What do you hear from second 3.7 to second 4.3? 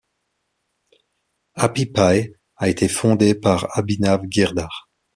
Abhinav